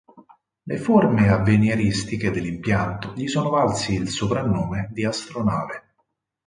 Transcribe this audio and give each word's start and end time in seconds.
Le 0.63 0.77
forme 0.77 1.19
avveniristiche 1.29 2.31
dell'impianto 2.31 3.13
gli 3.13 3.27
sono 3.27 3.51
valsi 3.51 3.93
il 3.93 4.09
soprannome 4.09 4.89
di 4.91 5.05
"astronave". 5.05 5.93